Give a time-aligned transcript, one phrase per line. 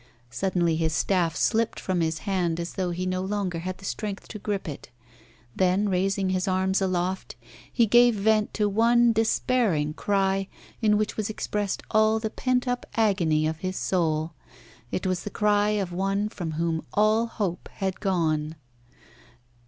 [0.31, 4.27] Suddenly his staff slipped from his hand as though he no longer had the strength
[4.29, 4.89] to grip it.
[5.55, 7.35] Then, raising his arms aloft,
[7.71, 10.47] he gave vent to one despairing cry
[10.81, 14.33] in which was expressed all the pent up agony of his soul.
[14.91, 18.55] It was the cry of one from whom all hope had gone.